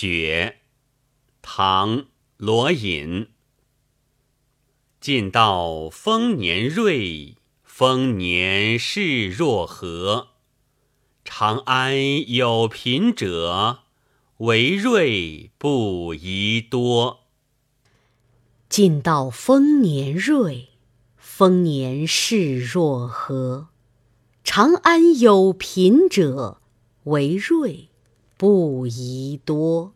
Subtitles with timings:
[0.00, 0.60] 雪，
[1.42, 1.98] 唐·
[2.38, 3.28] 罗隐。
[4.98, 10.28] 晋道丰年瑞，丰年事若何？
[11.22, 13.80] 长安有贫者，
[14.38, 17.24] 为瑞不宜多。
[18.70, 20.70] 晋道丰年瑞，
[21.18, 23.68] 丰年事若何？
[24.42, 26.62] 长安有贫者，
[27.04, 27.89] 为瑞
[28.40, 29.92] 不宜多。